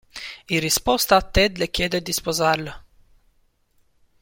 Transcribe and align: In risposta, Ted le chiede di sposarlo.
In 0.47 0.59
risposta, 0.59 1.21
Ted 1.21 1.57
le 1.57 1.69
chiede 1.69 2.01
di 2.01 2.11
sposarlo. 2.11 2.83